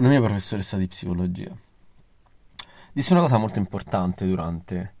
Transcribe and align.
Una 0.00 0.08
mia 0.08 0.22
professoressa 0.22 0.78
di 0.78 0.86
psicologia 0.86 1.54
disse 2.90 3.12
una 3.12 3.20
cosa 3.20 3.36
molto 3.36 3.58
importante 3.58 4.26
durante 4.26 4.94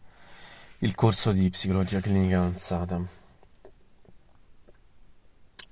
il 0.80 0.94
corso 0.94 1.32
di 1.32 1.48
psicologia 1.48 2.00
clinica 2.00 2.36
avanzata. 2.36 3.00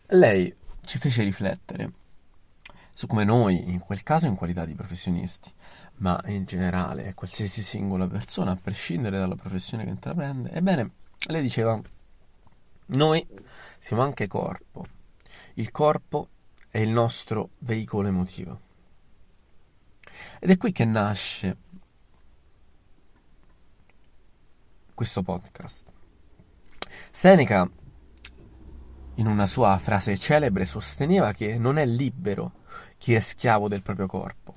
Lei 0.07 0.57
ci 0.81 0.97
fece 0.97 1.25
riflettere 1.25 1.93
su 2.95 3.07
come 3.07 3.25
noi, 3.25 3.71
in 3.71 3.81
quel 3.81 4.03
caso 4.03 4.25
in 4.25 4.35
qualità 4.35 4.65
di 4.65 4.73
professionisti, 4.73 5.53
ma 5.97 6.19
in 6.29 6.47
generale 6.47 7.13
qualsiasi 7.13 7.63
singola 7.63 8.07
persona, 8.07 8.53
a 8.53 8.57
prescindere 8.57 9.19
dalla 9.19 9.37
professione 9.37 9.85
che 9.85 9.91
intraprende, 9.91 10.53
ebbene, 10.53 10.91
lei 11.27 11.43
diceva, 11.43 11.79
noi 12.87 13.27
siamo 13.79 14.01
anche 14.01 14.27
corpo. 14.27 14.87
Il 15.57 15.71
corpo 15.71 16.29
è 16.71 16.79
il 16.79 16.89
nostro 16.89 17.51
veicolo 17.59 18.09
emotivo. 18.09 18.68
Ed 20.39 20.51
è 20.51 20.57
qui 20.57 20.73
che 20.73 20.85
nasce 20.85 21.57
questo 24.95 25.23
podcast. 25.23 25.87
Seneca, 27.11 27.71
in 29.15 29.27
una 29.27 29.47
sua 29.47 29.79
frase 29.79 30.17
celebre, 30.19 30.65
sosteneva 30.65 31.33
che 31.33 31.59
non 31.59 31.79
è 31.79 31.87
libero 31.87 32.65
chi 32.99 33.15
è 33.15 33.21
schiavo 33.21 33.69
del 33.69 33.83
proprio 33.83 34.07
corpo. 34.07 34.57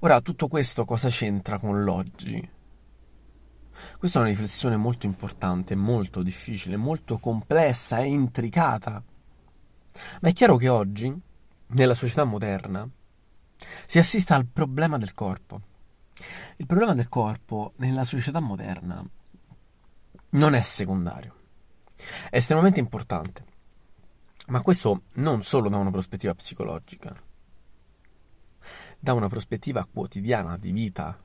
Ora, 0.00 0.20
tutto 0.20 0.48
questo 0.48 0.84
cosa 0.84 1.08
c'entra 1.08 1.58
con 1.58 1.82
l'oggi? 1.82 2.50
Questa 3.98 4.18
è 4.18 4.22
una 4.22 4.30
riflessione 4.30 4.76
molto 4.76 5.06
importante, 5.06 5.74
molto 5.74 6.22
difficile, 6.22 6.76
molto 6.76 7.18
complessa 7.18 7.98
e 8.00 8.06
intricata. 8.06 9.02
Ma 10.20 10.28
è 10.28 10.32
chiaro 10.32 10.56
che 10.56 10.68
oggi, 10.68 11.14
nella 11.68 11.94
società 11.94 12.24
moderna, 12.24 12.88
si 13.94 14.00
assiste 14.00 14.34
al 14.34 14.46
problema 14.46 14.98
del 14.98 15.14
corpo. 15.14 15.60
Il 16.56 16.66
problema 16.66 16.94
del 16.94 17.08
corpo 17.08 17.74
nella 17.76 18.02
società 18.02 18.40
moderna 18.40 19.08
non 20.30 20.54
è 20.54 20.60
secondario, 20.62 21.36
è 22.28 22.38
estremamente 22.38 22.80
importante, 22.80 23.44
ma 24.48 24.62
questo 24.62 25.02
non 25.12 25.44
solo 25.44 25.68
da 25.68 25.76
una 25.76 25.92
prospettiva 25.92 26.34
psicologica, 26.34 27.14
da 28.98 29.12
una 29.12 29.28
prospettiva 29.28 29.86
quotidiana 29.88 30.56
di 30.56 30.72
vita. 30.72 31.16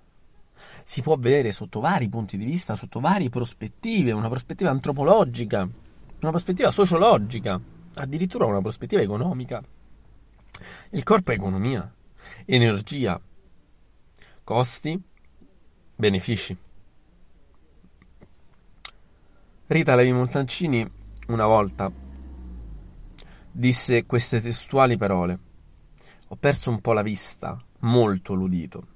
Si 0.83 1.01
può 1.01 1.15
vedere 1.15 1.51
sotto 1.51 1.79
vari 1.79 2.07
punti 2.07 2.37
di 2.37 2.45
vista, 2.45 2.75
sotto 2.75 2.99
varie 2.99 3.29
prospettive, 3.29 4.11
una 4.11 4.29
prospettiva 4.29 4.69
antropologica, 4.69 5.67
una 6.19 6.29
prospettiva 6.29 6.69
sociologica, 6.69 7.59
addirittura 7.95 8.45
una 8.45 8.61
prospettiva 8.61 9.01
economica. 9.01 9.59
Il 10.91 11.01
corpo 11.01 11.31
è 11.31 11.33
economia, 11.33 11.91
energia, 12.45 13.19
costi, 14.43 15.01
benefici. 15.95 16.57
Rita 19.67 19.95
Levi 19.95 20.11
Montalcini 20.11 20.89
una 21.27 21.45
volta 21.45 21.91
disse 23.51 24.05
queste 24.05 24.41
testuali 24.41 24.97
parole. 24.97 25.39
Ho 26.29 26.35
perso 26.35 26.69
un 26.69 26.79
po' 26.81 26.93
la 26.93 27.01
vista, 27.01 27.57
molto 27.79 28.33
l'udito. 28.33 28.87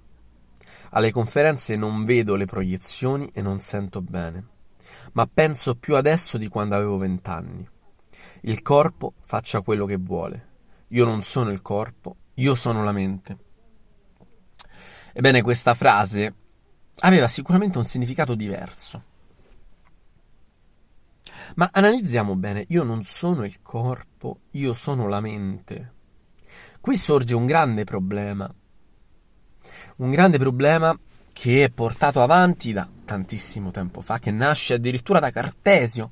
Alle 0.91 1.11
conferenze 1.11 1.75
non 1.75 2.05
vedo 2.05 2.35
le 2.35 2.45
proiezioni 2.45 3.29
e 3.33 3.41
non 3.41 3.59
sento 3.59 4.01
bene, 4.01 4.47
ma 5.13 5.27
penso 5.27 5.75
più 5.75 5.95
adesso 5.95 6.38
di 6.38 6.47
quando 6.47 6.75
avevo 6.75 6.97
vent'anni. 6.97 7.67
Il 8.41 8.61
corpo 8.61 9.13
faccia 9.22 9.61
quello 9.61 9.85
che 9.85 9.97
vuole. 9.97 10.47
Io 10.89 11.05
non 11.05 11.22
sono 11.22 11.49
il 11.49 11.61
corpo, 11.61 12.16
io 12.35 12.55
sono 12.55 12.83
la 12.83 12.91
mente. 12.91 13.38
Ebbene, 15.13 15.41
questa 15.41 15.73
frase 15.73 16.33
aveva 16.99 17.27
sicuramente 17.27 17.77
un 17.77 17.85
significato 17.85 18.33
diverso. 18.35 19.11
Ma 21.55 21.69
analizziamo 21.72 22.35
bene, 22.35 22.66
io 22.69 22.83
non 22.83 23.03
sono 23.03 23.45
il 23.45 23.61
corpo, 23.61 24.39
io 24.51 24.73
sono 24.73 25.07
la 25.07 25.19
mente. 25.19 25.91
Qui 26.81 26.95
sorge 26.95 27.35
un 27.35 27.45
grande 27.45 27.83
problema. 27.83 28.51
Un 29.97 30.09
grande 30.09 30.39
problema 30.39 30.97
che 31.31 31.63
è 31.63 31.69
portato 31.69 32.22
avanti 32.22 32.73
da 32.73 32.88
tantissimo 33.05 33.72
tempo 33.72 34.01
fa, 34.01 34.19
che 34.19 34.31
nasce 34.31 34.75
addirittura 34.75 35.19
da 35.19 35.29
Cartesio, 35.29 36.11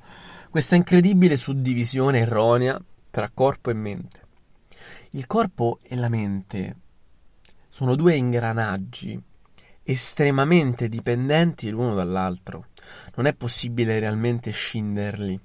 questa 0.50 0.76
incredibile 0.76 1.36
suddivisione 1.36 2.20
erronea 2.20 2.80
tra 3.10 3.30
corpo 3.32 3.70
e 3.70 3.74
mente. 3.74 4.21
Il 5.14 5.26
corpo 5.26 5.78
e 5.82 5.94
la 5.94 6.08
mente 6.08 6.76
sono 7.68 7.96
due 7.96 8.16
ingranaggi 8.16 9.22
estremamente 9.82 10.88
dipendenti 10.88 11.68
l'uno 11.68 11.94
dall'altro. 11.94 12.68
Non 13.16 13.26
è 13.26 13.34
possibile 13.34 13.98
realmente 13.98 14.50
scinderli. 14.50 15.38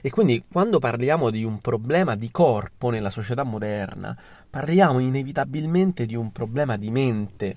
E 0.00 0.10
quindi 0.10 0.44
quando 0.50 0.78
parliamo 0.78 1.28
di 1.28 1.44
un 1.44 1.60
problema 1.60 2.16
di 2.16 2.30
corpo 2.30 2.88
nella 2.88 3.10
società 3.10 3.42
moderna, 3.42 4.18
parliamo 4.48 4.98
inevitabilmente 4.98 6.06
di 6.06 6.14
un 6.14 6.32
problema 6.32 6.78
di 6.78 6.90
mente. 6.90 7.56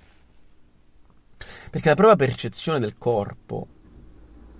Perché 1.70 1.88
la 1.88 1.96
propria 1.96 2.18
percezione 2.18 2.80
del 2.80 2.98
corpo, 2.98 3.68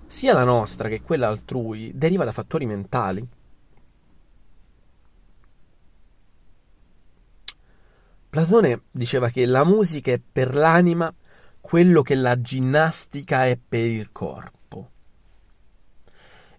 sia 0.06 0.32
la 0.32 0.44
nostra 0.44 0.88
che 0.88 1.02
quella 1.02 1.28
altrui, 1.28 1.92
deriva 1.94 2.24
da 2.24 2.32
fattori 2.32 2.64
mentali. 2.64 3.28
Platone 8.34 8.86
diceva 8.90 9.28
che 9.28 9.46
la 9.46 9.64
musica 9.64 10.10
è 10.10 10.18
per 10.18 10.56
l'anima 10.56 11.14
quello 11.60 12.02
che 12.02 12.16
la 12.16 12.40
ginnastica 12.40 13.46
è 13.46 13.56
per 13.56 13.84
il 13.84 14.10
corpo. 14.10 14.90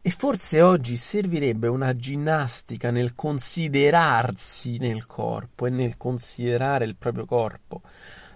E 0.01 0.09
forse 0.09 0.61
oggi 0.61 0.95
servirebbe 0.95 1.67
una 1.67 1.93
ginnastica 1.93 2.91
nel 2.91 3.13
considerarsi 3.13 4.77
nel 4.77 5.05
corpo 5.05 5.65
e 5.65 5.69
nel 5.69 5.97
considerare 5.97 6.85
il 6.85 6.95
proprio 6.95 7.25
corpo 7.25 7.81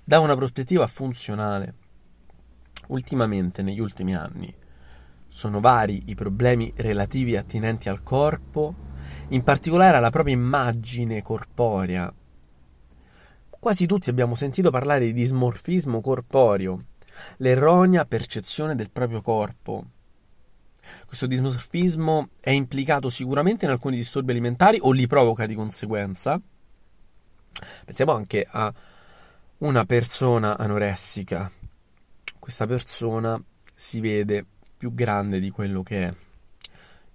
da 0.03 0.19
una 0.19 0.35
prospettiva 0.35 0.85
funzionale. 0.87 1.73
Ultimamente, 2.87 3.61
negli 3.61 3.79
ultimi 3.79 4.17
anni, 4.17 4.53
sono 5.29 5.61
vari 5.61 6.03
i 6.07 6.15
problemi 6.15 6.73
relativi 6.75 7.37
attinenti 7.37 7.87
al 7.87 8.03
corpo, 8.03 8.75
in 9.29 9.43
particolare 9.43 9.95
alla 9.95 10.09
propria 10.09 10.33
immagine 10.33 11.21
corporea, 11.21 12.13
Quasi 13.59 13.85
tutti 13.85 14.09
abbiamo 14.09 14.35
sentito 14.35 14.71
parlare 14.71 15.03
di 15.07 15.11
dismorfismo 15.11 15.99
corporeo, 15.99 16.85
l'erronea 17.37 18.05
percezione 18.05 18.73
del 18.73 18.89
proprio 18.89 19.21
corpo. 19.21 19.85
Questo 21.05 21.25
dismorfismo 21.25 22.29
è 22.39 22.51
implicato 22.51 23.09
sicuramente 23.09 23.65
in 23.65 23.71
alcuni 23.71 23.97
disturbi 23.97 24.31
alimentari 24.31 24.79
o 24.81 24.91
li 24.93 25.07
provoca 25.07 25.45
di 25.45 25.55
conseguenza. 25.55 26.39
Pensiamo 27.83 28.13
anche 28.13 28.47
a 28.49 28.73
una 29.57 29.83
persona 29.83 30.57
anoressica. 30.57 31.51
Questa 32.39 32.65
persona 32.65 33.43
si 33.75 33.99
vede 33.99 34.45
più 34.77 34.93
grande 34.93 35.41
di 35.41 35.49
quello 35.49 35.83
che 35.83 36.07
è. 36.07 36.13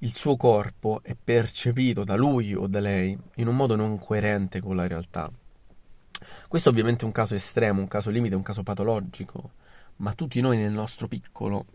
il 0.00 0.12
suo 0.12 0.36
corpo 0.36 1.00
è 1.02 1.14
percepito 1.14 2.04
da 2.04 2.16
lui 2.16 2.54
o 2.54 2.66
da 2.66 2.80
lei 2.80 3.16
in 3.36 3.46
un 3.46 3.56
modo 3.56 3.74
non 3.74 3.98
coerente 3.98 4.60
con 4.60 4.76
la 4.76 4.86
realtà. 4.86 5.32
Questo 6.48 6.68
ovviamente 6.68 7.02
è 7.02 7.06
un 7.06 7.12
caso 7.12 7.34
estremo, 7.34 7.80
un 7.80 7.88
caso 7.88 8.10
limite, 8.10 8.34
un 8.34 8.42
caso 8.42 8.62
patologico, 8.62 9.52
ma 9.96 10.12
tutti 10.12 10.40
noi 10.40 10.56
nel 10.56 10.72
nostro 10.72 11.08
piccolo 11.08 11.66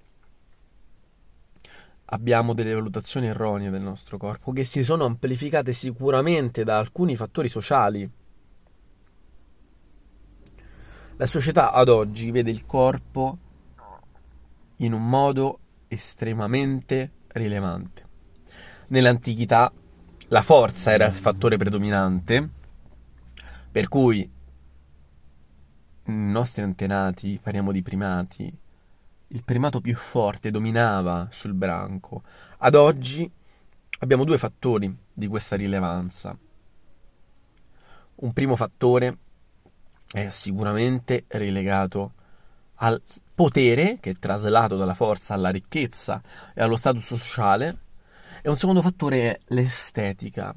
abbiamo 2.12 2.54
delle 2.54 2.74
valutazioni 2.74 3.28
erronee 3.28 3.70
del 3.70 3.82
nostro 3.82 4.18
corpo 4.18 4.52
che 4.52 4.64
si 4.64 4.84
sono 4.84 5.06
amplificate 5.06 5.74
sicuramente 5.74 6.64
da 6.64 6.78
alcuni 6.78 7.16
fattori 7.16 7.48
sociali. 7.48 8.10
La 11.18 11.26
società 11.26 11.72
ad 11.72 11.90
oggi 11.90 12.32
vede 12.32 12.50
il 12.50 12.66
corpo 12.66 13.38
in 14.78 14.94
un 14.94 15.08
modo 15.08 15.60
estremamente 15.88 17.12
rilevante. 17.28 18.08
Nell'antichità 18.88 19.72
la 20.30 20.42
forza 20.42 20.92
era 20.92 21.06
il 21.06 21.14
fattore 21.14 21.58
predominante, 21.58 22.50
per 23.72 23.88
cui 23.88 24.20
i 24.20 26.12
nostri 26.12 26.64
antenati, 26.64 27.40
parliamo 27.42 27.72
di 27.72 27.82
primati, 27.82 28.58
il 29.28 29.44
primato 29.44 29.80
più 29.80 29.96
forte 29.96 30.50
dominava 30.50 31.28
sul 31.32 31.54
branco. 31.54 32.24
Ad 32.58 32.74
oggi 32.74 33.30
abbiamo 34.00 34.24
due 34.24 34.38
fattori 34.38 34.96
di 35.14 35.28
questa 35.28 35.56
rilevanza. 35.56 36.36
Un 38.16 38.34
primo 38.34 38.56
fattore 38.56 39.18
è 40.12 40.30
sicuramente 40.30 41.26
relegato 41.28 42.14
al 42.82 43.02
potere 43.36 44.00
che 44.00 44.12
è 44.12 44.16
traslato 44.16 44.76
dalla 44.78 44.94
forza 44.94 45.34
alla 45.34 45.50
ricchezza 45.50 46.22
e 46.54 46.62
allo 46.62 46.76
status 46.76 47.06
sociale 47.06 47.78
e 48.42 48.50
un 48.50 48.58
secondo 48.58 48.82
fattore 48.82 49.20
è 49.20 49.40
l'estetica. 49.48 50.56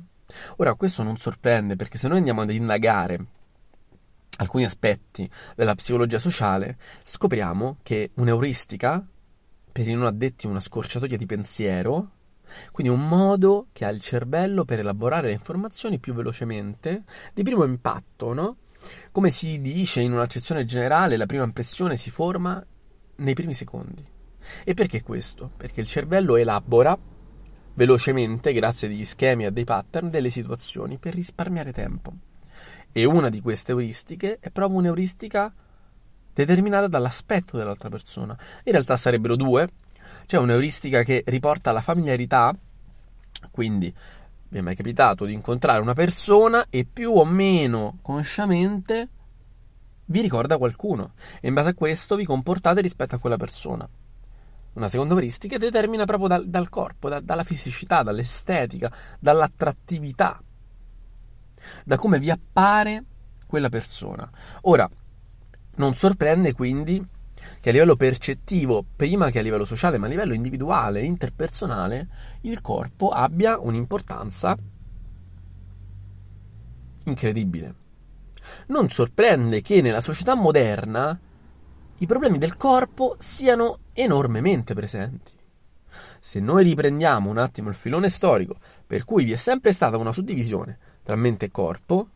Ora 0.57 0.75
questo 0.75 1.03
non 1.03 1.17
sorprende 1.17 1.77
perché 1.77 1.99
se 1.99 2.09
noi 2.09 2.19
andiamo 2.19 2.43
ad 2.43 2.51
indagare 2.51 3.27
alcuni 4.39 4.65
aspetti 4.65 5.29
della 5.55 5.75
psicologia 5.75 6.19
sociale, 6.19 6.79
scopriamo 7.05 7.79
che 7.83 8.11
un'euristica, 8.15 9.05
per 9.71 9.89
i 9.89 9.95
non 9.95 10.07
addetti 10.07 10.47
una 10.47 10.61
scorciatoia 10.61 11.17
di 11.17 11.27
pensiero, 11.27 12.11
quindi 12.71 12.93
un 12.93 13.07
modo 13.07 13.69
che 13.73 13.85
ha 13.85 13.89
il 13.89 14.01
cervello 14.01 14.65
per 14.65 14.79
elaborare 14.79 15.29
le 15.29 15.33
informazioni 15.35 15.99
più 15.99 16.13
velocemente, 16.13 17.05
di 17.33 17.43
primo 17.43 17.65
impatto, 17.65 18.33
no? 18.33 18.57
Come 19.13 19.31
si 19.31 19.61
dice 19.61 20.01
in 20.01 20.13
un'accezione 20.13 20.65
generale, 20.65 21.17
la 21.17 21.27
prima 21.27 21.45
impressione 21.45 21.97
si 21.97 22.11
forma 22.11 22.65
nei 23.17 23.35
primi 23.35 23.55
secondi. 23.55 24.05
E 24.65 24.75
perché 24.75 25.03
questo? 25.03 25.53
Perché 25.57 25.81
il 25.81 25.87
cervello 25.87 26.37
elabora 26.37 26.99
velocemente, 27.75 28.53
grazie 28.53 28.87
a 28.87 28.91
degli 28.91 29.05
schemi 29.05 29.45
e 29.45 29.47
a 29.47 29.51
dei 29.51 29.65
pattern, 29.65 30.11
delle 30.11 30.31
situazioni 30.31 30.99
per 30.99 31.15
risparmiare 31.15 31.73
tempo. 31.73 32.13
E 32.93 33.05
una 33.05 33.29
di 33.29 33.41
queste 33.41 33.73
euristiche 33.73 34.39
è 34.41 34.51
proprio 34.51 34.79
un'euristica 34.79 35.53
determinata 36.35 36.89
dall'aspetto 36.89 37.57
dell'altra 37.57 37.89
persona. 37.89 38.37
In 38.65 38.73
realtà 38.73 38.97
sarebbero 38.97 39.37
due. 39.37 39.69
C'è 40.27 40.39
un'euristica 40.39 41.03
che 41.03 41.23
riporta 41.27 41.71
alla 41.71 41.81
familiarità, 41.81 42.55
quindi 43.51 43.93
vi 44.49 44.59
è 44.59 44.61
mai 44.61 44.77
capitato 44.77 45.25
di 45.25 45.33
incontrare 45.33 45.81
una 45.81 45.95
persona 45.95 46.67
e 46.69 46.85
più 46.85 47.13
o 47.13 47.25
meno 47.25 47.99
consciamente 48.03 49.09
vi 50.07 50.21
ricorda 50.21 50.59
qualcuno 50.59 51.15
e 51.41 51.49
in 51.49 51.55
base 51.55 51.71
a 51.71 51.75
questo 51.75 52.17
vi 52.17 52.25
comportate 52.25 52.83
rispetto 52.83 53.15
a 53.15 53.19
quella 53.19 53.37
persona. 53.37 53.89
Una 54.75 54.89
seconda 54.89 55.15
euristica 55.15 55.59
determina 55.59 56.05
proprio 56.05 56.29
dal, 56.29 56.49
dal 56.49 56.69
corpo, 56.69 57.09
da, 57.09 57.21
dalla 57.21 57.45
fisicità, 57.45 58.03
dall'estetica, 58.03 58.91
dall'attrattività 59.19 60.43
da 61.85 61.97
come 61.97 62.19
vi 62.19 62.31
appare 62.31 63.05
quella 63.47 63.69
persona. 63.69 64.29
Ora, 64.63 64.89
non 65.77 65.95
sorprende 65.95 66.53
quindi 66.53 67.05
che 67.61 67.69
a 67.69 67.73
livello 67.73 67.97
percettivo, 67.97 68.85
prima 68.95 69.31
che 69.31 69.41
a 69.41 69.43
livello 69.43 69.65
sociale, 69.65 69.99
ma 69.99 70.07
a 70.07 70.09
livello 70.09 70.35
individuale, 70.35 71.03
interpersonale, 71.03 72.09
il 72.43 72.61
corpo 72.61 73.09
abbia 73.11 73.59
un'importanza 73.59 74.57
incredibile. 77.05 77.75
Non 78.67 78.89
sorprende 78.91 79.61
che 79.61 79.81
nella 79.81 80.01
società 80.01 80.35
moderna 80.35 81.19
i 82.03 82.07
problemi 82.07 82.37
del 82.37 82.57
corpo 82.57 83.15
siano 83.19 83.79
enormemente 83.93 84.75
presenti. 84.75 85.31
Se 86.19 86.41
noi 86.41 86.65
riprendiamo 86.65 87.31
un 87.31 87.39
attimo 87.39 87.69
il 87.69 87.77
filone 87.77 88.09
storico, 88.09 88.57
per 88.85 89.05
cui 89.05 89.23
vi 89.25 89.31
è 89.31 89.37
sempre 89.37 89.71
stata 89.71 89.97
una 89.99 90.13
suddivisione 90.13 90.79
tra 91.05 91.15
mente 91.15 91.45
e 91.45 91.51
corpo, 91.53 92.09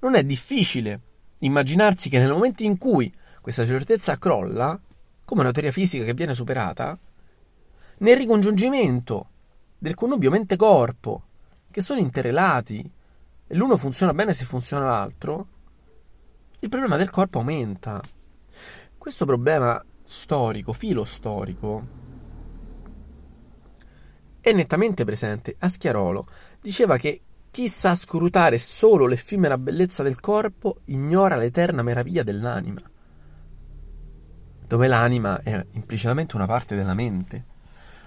non 0.00 0.14
è 0.14 0.22
difficile 0.24 1.00
immaginarsi 1.38 2.10
che 2.10 2.18
nel 2.18 2.32
momento 2.32 2.62
in 2.62 2.76
cui 2.76 3.10
questa 3.40 3.64
certezza 3.64 4.18
crolla, 4.18 4.78
come 5.24 5.40
una 5.40 5.52
teoria 5.52 5.72
fisica 5.72 6.04
che 6.04 6.12
viene 6.12 6.34
superata, 6.34 6.98
nel 7.98 8.16
ricongiungimento 8.16 9.28
del 9.78 9.94
connubio 9.94 10.30
mente-corpo, 10.30 11.22
che 11.70 11.80
sono 11.80 11.98
interrelati, 11.98 12.90
e 13.46 13.54
l'uno 13.54 13.78
funziona 13.78 14.12
bene 14.12 14.34
se 14.34 14.44
funziona 14.44 14.84
l'altro, 14.84 15.46
il 16.58 16.68
problema 16.68 16.96
del 16.98 17.08
corpo 17.08 17.38
aumenta. 17.38 18.02
Questo 19.00 19.24
problema 19.24 19.82
storico, 20.04 20.74
filo 20.74 21.04
storico, 21.04 21.86
è 24.40 24.52
nettamente 24.52 25.04
presente. 25.04 25.56
A 25.58 25.68
Schiarolo 25.68 26.26
diceva 26.60 26.98
che 26.98 27.22
chi 27.50 27.66
sa 27.68 27.94
scrutare 27.94 28.58
solo 28.58 29.06
l'effimera 29.06 29.56
bellezza 29.56 30.02
del 30.02 30.20
corpo 30.20 30.80
ignora 30.84 31.36
l'eterna 31.36 31.80
meraviglia 31.80 32.22
dell'anima, 32.22 32.82
dove 34.66 34.86
l'anima 34.86 35.40
è 35.40 35.64
implicitamente 35.70 36.36
una 36.36 36.46
parte 36.46 36.76
della 36.76 36.92
mente. 36.92 37.46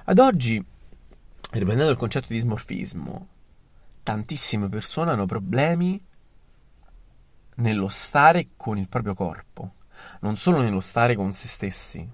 Ad 0.03 0.19
oggi, 0.19 0.63
riprendendo 1.53 1.91
il 1.91 1.97
concetto 1.97 2.27
di 2.29 2.39
smorfismo, 2.39 3.27
tantissime 4.03 4.69
persone 4.69 5.09
hanno 5.09 5.25
problemi 5.25 5.99
nello 7.55 7.87
stare 7.87 8.49
con 8.55 8.77
il 8.77 8.87
proprio 8.87 9.15
corpo, 9.15 9.73
non 10.21 10.35
solo 10.37 10.61
nello 10.61 10.81
stare 10.81 11.15
con 11.15 11.31
se 11.33 11.47
stessi. 11.47 12.09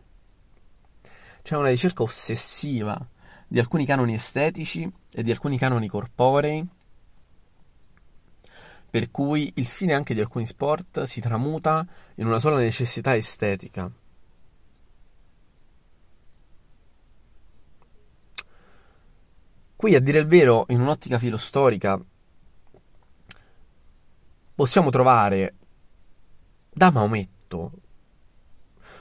C'è 1.41 1.55
una 1.55 1.69
ricerca 1.69 2.03
ossessiva 2.03 2.99
di 3.47 3.59
alcuni 3.59 3.85
canoni 3.85 4.13
estetici 4.13 4.91
e 5.11 5.23
di 5.23 5.31
alcuni 5.31 5.57
canoni 5.57 5.87
corporei 5.87 6.67
per 8.89 9.11
cui 9.11 9.51
il 9.55 9.65
fine 9.65 9.93
anche 9.93 10.13
di 10.13 10.19
alcuni 10.19 10.45
sport 10.45 11.03
si 11.03 11.21
tramuta 11.21 11.85
in 12.15 12.25
una 12.25 12.39
sola 12.39 12.57
necessità 12.57 13.15
estetica. 13.15 13.91
Qui, 19.75 19.95
a 19.95 20.01
dire 20.01 20.19
il 20.19 20.27
vero, 20.27 20.65
in 20.69 20.81
un'ottica 20.81 21.17
filostorica, 21.17 22.03
possiamo 24.55 24.89
trovare 24.89 25.55
da 26.69 26.91
Maometto 26.91 27.38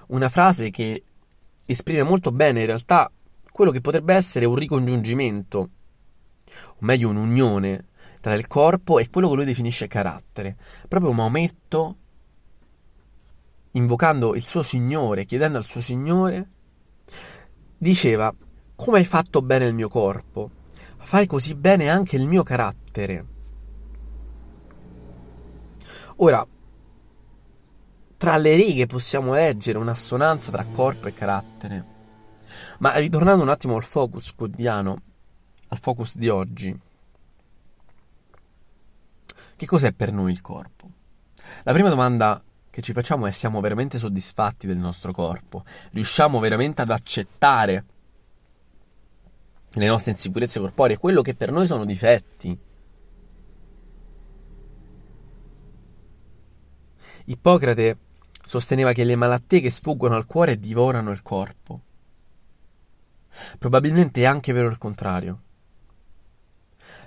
una 0.09 0.29
frase 0.29 0.71
che 0.71 1.03
esprime 1.67 2.03
molto 2.03 2.33
bene 2.33 2.61
in 2.61 2.67
realtà 2.67 3.11
quello 3.53 3.71
che 3.71 3.81
potrebbe 3.81 4.15
essere 4.15 4.45
un 4.45 4.55
ricongiungimento, 4.55 5.59
o 5.59 6.77
meglio 6.79 7.09
un'unione 7.11 7.87
tra 8.21 8.35
il 8.35 8.47
corpo 8.47 8.99
e 8.99 9.11
quello 9.11 9.29
che 9.29 9.35
lui 9.35 9.45
definisce 9.45 9.87
carattere. 9.87 10.57
Proprio 10.87 11.13
Maometto, 11.13 11.97
invocando 13.73 14.35
il 14.35 14.45
suo 14.45 14.63
Signore, 14.63 15.25
chiedendo 15.25 15.59
al 15.59 15.67
suo 15.67 15.81
Signore, 15.81 16.49
diceva, 17.77 18.35
come 18.75 18.99
hai 18.99 19.05
fatto 19.05 19.43
bene 19.43 19.67
il 19.67 19.75
mio 19.75 19.89
corpo, 19.89 20.51
fai 20.99 21.27
così 21.27 21.55
bene 21.55 21.89
anche 21.89 22.17
il 22.17 22.27
mio 22.27 22.43
carattere. 22.43 23.27
Ora, 26.17 26.47
tra 28.19 28.37
le 28.37 28.57
righe 28.57 28.87
possiamo 28.87 29.33
leggere 29.33 29.79
un'assonanza 29.79 30.51
tra 30.51 30.65
corpo 30.65 31.07
e 31.07 31.15
carattere. 31.15 31.85
Ma 32.81 32.97
ritornando 32.97 33.45
un 33.45 33.49
attimo 33.49 33.77
al 33.77 33.85
focus 33.85 34.35
quotidiano, 34.35 35.01
al 35.69 35.79
focus 35.79 36.17
di 36.17 36.29
oggi, 36.29 36.77
che 39.55 39.67
cos'è 39.67 39.93
per 39.93 40.13
noi 40.13 40.33
il 40.33 40.41
corpo? 40.41 40.91
La 41.63 41.73
prima 41.73 41.89
domanda 41.89 42.43
che 42.69 42.83
ci 42.83 42.93
facciamo 42.93 43.27
è 43.27 43.31
siamo 43.31 43.61
veramente 43.61 43.99
soddisfatti 43.99 44.67
del 44.67 44.79
nostro 44.79 45.13
corpo? 45.13 45.65
Riusciamo 45.93 46.41
veramente 46.41 46.83
ad 46.83 46.91
accettare 46.91 47.85
le 49.71 49.87
nostre 49.87 50.11
insicurezze 50.11 50.59
corporee, 50.59 50.99
quello 50.99 51.23
che 51.23 51.35
per 51.35 51.53
noi 51.53 51.67
sono 51.67 51.85
difetti? 51.85 52.59
Ippocrate 57.27 57.99
sosteneva 58.49 58.93
che 58.93 59.05
le 59.05 59.15
malattie 59.15 59.61
che 59.61 59.69
sfuggono 59.69 60.17
al 60.17 60.25
cuore 60.25 60.59
divorano 60.59 61.11
il 61.11 61.21
corpo. 61.21 61.83
Probabilmente 63.59 64.23
è 64.23 64.25
anche 64.25 64.55
vero 64.55 64.71
il 64.71 64.79
contrario. 64.79 65.43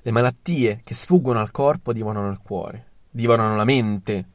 Le 0.04 0.12
malattie 0.12 0.82
che 0.84 0.94
sfuggono 0.94 1.40
al 1.40 1.50
corpo 1.50 1.94
divorano 1.94 2.30
il 2.30 2.38
cuore, 2.38 2.92
divorano 3.10 3.56
la 3.56 3.64
mente. 3.64 4.30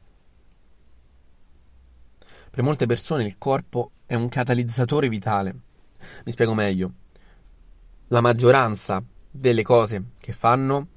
Per 2.51 2.61
molte 2.61 2.85
persone 2.85 3.23
il 3.23 3.37
corpo 3.37 3.91
è 4.05 4.15
un 4.15 4.27
catalizzatore 4.27 5.07
vitale. 5.07 5.55
Mi 6.25 6.31
spiego 6.33 6.53
meglio. 6.53 6.91
La 8.09 8.19
maggioranza 8.19 9.01
delle 9.31 9.63
cose 9.63 10.09
che 10.19 10.33
fanno 10.33 10.87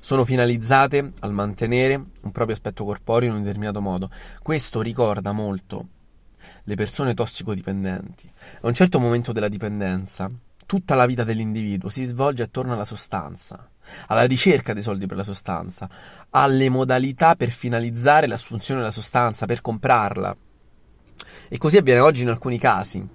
sono 0.00 0.24
finalizzate 0.24 1.12
al 1.20 1.32
mantenere 1.32 1.94
un 1.94 2.32
proprio 2.32 2.56
aspetto 2.56 2.84
corporeo 2.84 3.28
in 3.28 3.36
un 3.36 3.42
determinato 3.42 3.80
modo. 3.80 4.10
Questo 4.42 4.80
ricorda 4.80 5.32
molto 5.32 5.86
le 6.64 6.74
persone 6.74 7.14
tossicodipendenti. 7.14 8.30
A 8.62 8.66
un 8.66 8.74
certo 8.74 8.98
momento 8.98 9.32
della 9.32 9.48
dipendenza, 9.48 10.30
tutta 10.66 10.94
la 10.94 11.06
vita 11.06 11.24
dell'individuo 11.24 11.88
si 11.88 12.04
svolge 12.04 12.42
attorno 12.42 12.72
alla 12.72 12.84
sostanza, 12.84 13.70
alla 14.06 14.24
ricerca 14.24 14.72
dei 14.72 14.82
soldi 14.82 15.06
per 15.06 15.16
la 15.16 15.24
sostanza, 15.24 15.88
alle 16.30 16.68
modalità 16.68 17.34
per 17.36 17.50
finalizzare 17.50 18.26
l'assunzione 18.26 18.80
della 18.80 18.92
sostanza, 18.92 19.46
per 19.46 19.60
comprarla. 19.60 20.36
E 21.48 21.58
così 21.58 21.76
avviene 21.76 22.00
oggi 22.00 22.22
in 22.22 22.28
alcuni 22.28 22.58
casi. 22.58 23.06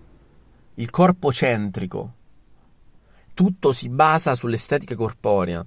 Il 0.76 0.90
corpo 0.90 1.32
centrico. 1.32 2.14
Tutto 3.34 3.72
si 3.72 3.90
basa 3.90 4.36
sull'estetica 4.36 4.96
corporea. 4.96 5.66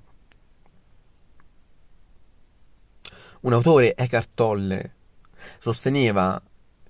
Un 3.40 3.52
autore, 3.52 3.94
Eckhart 3.94 4.30
Tolle, 4.34 4.94
sosteneva 5.60 6.40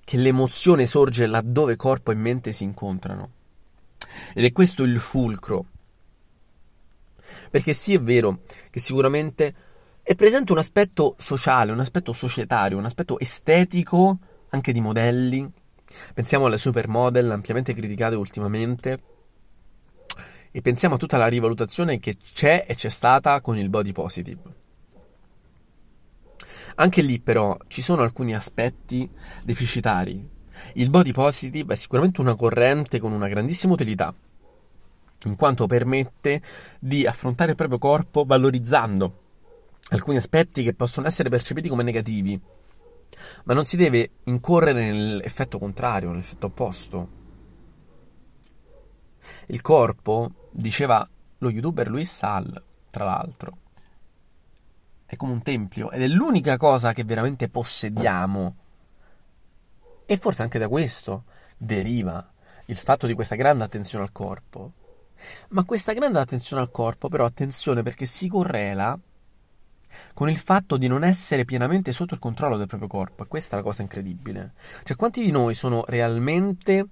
che 0.03 0.17
l'emozione 0.17 0.87
sorge 0.87 1.27
laddove 1.27 1.77
corpo 1.77 2.11
e 2.11 2.15
mente 2.15 2.53
si 2.53 2.65
incontrano. 2.65 3.31
Ed 4.33 4.45
è 4.45 4.53
questo 4.53 4.83
il 4.85 4.99
fulcro. 4.99 5.67
Perché 7.51 7.75
sì, 7.75 7.93
è 7.95 8.01
vero 8.01 8.41
che 8.71 8.81
sicuramente 8.81 9.55
è 10.03 10.15
presente 10.15 10.53
un 10.53 10.59
aspetto 10.59 11.17
sociale, 11.19 11.73
un 11.73 11.81
aspetto 11.81 12.15
societario, 12.15 12.79
un 12.79 12.87
aspetto 12.87 13.19
estetico 13.19 14.19
anche 14.49 14.73
di 14.73 14.81
modelli. 14.81 15.47
Pensiamo 16.15 16.47
alle 16.47 16.57
supermodel 16.57 17.31
ampiamente 17.31 17.75
criticate 17.75 18.15
ultimamente 18.15 19.03
e 20.51 20.63
pensiamo 20.63 20.95
a 20.95 20.99
tutta 20.99 21.19
la 21.19 21.27
rivalutazione 21.27 21.99
che 21.99 22.17
c'è 22.17 22.65
e 22.67 22.75
c'è 22.75 22.89
stata 22.89 23.39
con 23.43 23.59
il 23.59 23.69
body 23.69 23.93
positive. 23.93 24.67
Anche 26.81 27.03
lì 27.03 27.19
però 27.19 27.57
ci 27.67 27.83
sono 27.83 28.03
alcuni 28.03 28.35
aspetti 28.35 29.09
deficitari. 29.43 30.29
Il 30.75 30.91
body 30.91 31.13
positive 31.13 31.73
è 31.73 31.77
sicuramente 31.77 32.21
una 32.21 32.37
corrente 32.37 33.01
con 33.01 33.13
una 33.13 33.27
grandissima 33.27 33.73
utilità, 33.73 34.15
in 35.25 35.35
quanto 35.35 35.67
permette 35.67 36.41
di 36.79 37.05
affrontare 37.05 37.51
il 37.51 37.57
proprio 37.57 37.79
corpo 37.79 38.25
valorizzando 38.25 39.27
alcuni 39.91 40.19
aspetti 40.19 40.63
che 40.63 40.75
possono 40.75 41.09
essere 41.09 41.29
percepiti 41.29 41.69
come 41.69 41.83
negativi, 41.83 42.41
ma 43.45 43.55
non 43.55 43.65
si 43.65 43.77
deve 43.77 44.11
incorrere 44.25 44.93
nell'effetto 44.93 45.59
contrario, 45.59 46.11
nell'effetto 46.11 46.47
opposto. 46.47 47.09
Il 49.47 49.61
corpo, 49.63 50.49
diceva 50.53 51.09
lo 51.39 51.51
youtuber 51.51 51.89
Luis 51.89 52.15
Sal, 52.15 52.63
tra 52.91 53.05
l'altro, 53.05 53.57
è 55.11 55.17
come 55.17 55.33
un 55.33 55.43
tempio 55.43 55.91
ed 55.91 56.03
è 56.03 56.07
l'unica 56.07 56.59
cosa 56.59 56.93
che 56.93 57.03
veramente 57.03 57.49
possediamo. 57.49 58.57
E 60.05 60.17
forse 60.19 60.43
anche 60.43 60.59
da 60.59 60.69
questo 60.69 61.25
deriva 61.57 62.31
il 62.67 62.77
fatto 62.77 63.07
di 63.07 63.15
questa 63.15 63.35
grande 63.35 63.65
attenzione 63.65 64.05
al 64.05 64.13
corpo. 64.13 64.73
Ma 65.49 65.65
questa 65.65 65.95
grande 65.95 66.19
attenzione 66.19 66.61
al 66.61 66.71
corpo, 66.71 67.09
però, 67.09 67.25
attenzione 67.25 67.83
perché 67.83 68.05
si 68.05 68.29
correla 68.29 68.99
con 70.13 70.29
il 70.29 70.37
fatto 70.37 70.77
di 70.77 70.89
non 70.89 71.03
essere 71.03 71.47
pienamente 71.47 71.91
sotto 71.91 72.13
il 72.13 72.21
controllo 72.21 72.59
del 72.59 72.67
proprio 72.67 72.91
corpo. 72.91 73.23
E 73.23 73.29
questa 73.29 73.55
è 73.55 73.59
la 73.61 73.65
cosa 73.65 73.81
incredibile. 73.81 74.53
Cioè, 74.85 74.95
quanti 74.95 75.25
di 75.25 75.31
noi 75.31 75.55
sono 75.55 75.85
realmente 75.87 76.87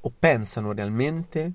o 0.00 0.12
pensano 0.16 0.72
realmente 0.72 1.52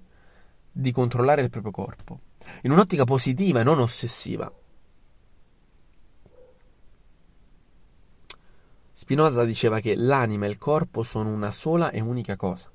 di 0.70 0.92
controllare 0.92 1.44
il 1.44 1.50
proprio 1.50 1.72
corpo? 1.72 2.20
In 2.64 2.72
un'ottica 2.72 3.06
positiva 3.06 3.62
e 3.62 3.64
non 3.64 3.80
ossessiva. 3.80 4.52
Spinoza 8.98 9.44
diceva 9.44 9.82
che 9.82 9.94
l'anima 9.94 10.46
e 10.46 10.50
il 10.50 10.56
corpo 10.56 11.04
sono 11.04 11.30
una 11.30 11.52
sola 11.52 11.92
e 11.92 12.00
unica 12.00 12.38
cosa. 12.38 12.72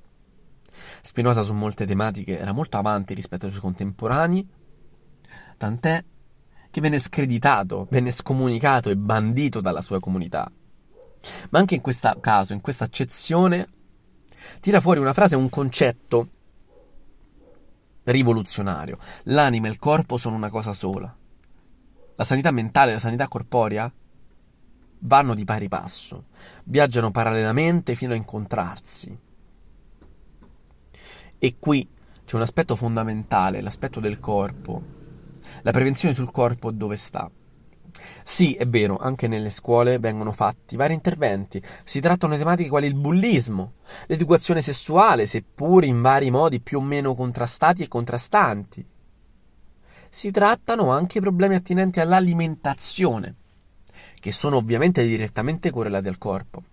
Spinoza 1.01 1.41
su 1.41 1.51
molte 1.55 1.87
tematiche 1.87 2.37
era 2.37 2.51
molto 2.51 2.77
avanti 2.77 3.15
rispetto 3.15 3.45
ai 3.45 3.51
suoi 3.51 3.63
contemporanei, 3.63 4.47
tant'è 5.57 6.03
che 6.69 6.79
venne 6.79 6.99
screditato, 6.99 7.87
venne 7.89 8.11
scomunicato 8.11 8.91
e 8.91 8.97
bandito 8.97 9.61
dalla 9.61 9.81
sua 9.81 9.99
comunità. 9.99 10.49
Ma 11.49 11.57
anche 11.57 11.73
in 11.73 11.81
questo 11.81 12.15
caso, 12.19 12.53
in 12.53 12.61
questa 12.61 12.83
accezione, 12.83 13.67
tira 14.59 14.79
fuori 14.79 14.99
una 14.99 15.13
frase, 15.13 15.35
un 15.35 15.49
concetto 15.49 16.27
rivoluzionario. 18.03 18.99
L'anima 19.23 19.65
e 19.65 19.71
il 19.71 19.79
corpo 19.79 20.17
sono 20.17 20.35
una 20.35 20.51
cosa 20.51 20.71
sola. 20.71 21.17
La 22.15 22.23
sanità 22.23 22.51
mentale 22.51 22.91
la 22.91 22.99
sanità 22.99 23.27
corporea 23.27 23.91
vanno 25.01 25.33
di 25.33 25.45
pari 25.45 25.67
passo, 25.67 26.25
viaggiano 26.65 27.11
parallelamente 27.11 27.95
fino 27.95 28.13
a 28.13 28.15
incontrarsi. 28.15 29.17
E 31.37 31.55
qui 31.57 31.87
c'è 32.25 32.35
un 32.35 32.41
aspetto 32.41 32.75
fondamentale, 32.75 33.61
l'aspetto 33.61 33.99
del 33.99 34.19
corpo. 34.19 34.99
La 35.63 35.71
prevenzione 35.71 36.13
sul 36.13 36.31
corpo 36.31 36.71
dove 36.71 36.95
sta? 36.97 37.29
Sì, 38.23 38.53
è 38.53 38.67
vero, 38.67 38.97
anche 38.97 39.27
nelle 39.27 39.49
scuole 39.49 39.99
vengono 39.99 40.31
fatti 40.31 40.75
vari 40.75 40.93
interventi. 40.93 41.61
Si 41.83 41.99
trattano 41.99 42.33
di 42.33 42.39
tematiche 42.39 42.69
quali 42.69 42.87
il 42.87 42.95
bullismo, 42.95 43.73
l'educazione 44.05 44.61
sessuale, 44.61 45.25
seppur 45.25 45.83
in 45.83 46.01
vari 46.01 46.29
modi 46.31 46.61
più 46.61 46.77
o 46.77 46.81
meno 46.81 47.15
contrastati 47.15 47.83
e 47.83 47.87
contrastanti. 47.87 48.85
Si 50.09 50.31
trattano 50.31 50.91
anche 50.91 51.19
problemi 51.19 51.55
attinenti 51.55 51.99
all'alimentazione 51.99 53.35
che 54.21 54.31
sono 54.31 54.57
ovviamente 54.57 55.03
direttamente 55.03 55.71
correlati 55.71 56.07
al 56.07 56.19
corpo. 56.19 56.63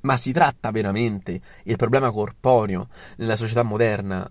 Ma 0.00 0.18
si 0.18 0.30
tratta 0.30 0.70
veramente 0.70 1.40
il 1.62 1.76
problema 1.76 2.10
corporeo 2.10 2.88
nella 3.16 3.34
società 3.34 3.62
moderna? 3.62 4.30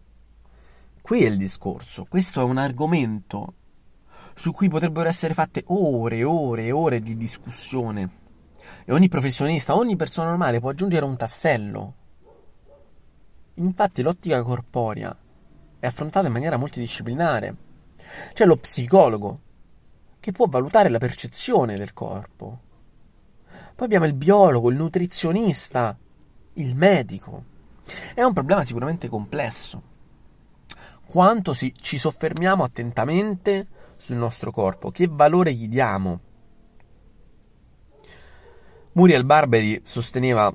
Qui 1.02 1.24
è 1.24 1.28
il 1.28 1.38
discorso, 1.38 2.06
questo 2.08 2.40
è 2.40 2.44
un 2.44 2.60
argomento 2.60 3.54
su 4.36 4.52
cui 4.52 4.70
potrebbero 4.70 5.10
essere 5.10 5.34
fatte 5.34 5.64
ore 5.68 6.18
e 6.18 6.24
ore 6.24 6.66
e 6.66 6.72
ore 6.72 7.02
di 7.02 7.18
discussione. 7.18 8.22
E 8.86 8.94
ogni 8.94 9.10
professionista, 9.10 9.76
ogni 9.76 9.96
persona 9.96 10.30
normale 10.30 10.60
può 10.60 10.70
aggiungere 10.70 11.04
un 11.04 11.18
tassello. 11.18 11.96
Infatti 13.56 14.04
l'ottica 14.04 14.44
corporea 14.44 15.18
è 15.80 15.88
affrontata 15.88 16.28
in 16.28 16.34
maniera 16.34 16.58
multidisciplinare. 16.58 17.56
C'è 18.34 18.46
lo 18.46 18.58
psicologo 18.58 19.40
che 20.24 20.32
può 20.32 20.46
valutare 20.48 20.88
la 20.88 21.00
percezione 21.00 21.76
del 21.76 21.92
corpo. 21.92 22.60
Poi 23.76 23.86
abbiamo 23.86 24.06
il 24.06 24.14
biologo, 24.14 24.70
il 24.70 24.78
nutrizionista, 24.78 25.98
il 26.54 26.76
medico. 26.76 27.44
È 28.14 28.24
un 28.24 28.32
problema 28.32 28.64
sicuramente 28.64 29.10
complesso. 29.10 29.82
Quanto 31.06 31.52
si, 31.52 31.74
ci 31.78 31.98
soffermiamo 31.98 32.64
attentamente 32.64 33.68
sul 33.98 34.16
nostro 34.16 34.52
corpo, 34.52 34.92
che 34.92 35.10
valore 35.12 35.54
gli 35.54 35.68
diamo. 35.68 36.22
Muriel 38.94 39.26
Barberi 39.26 39.82
sosteneva, 39.84 40.50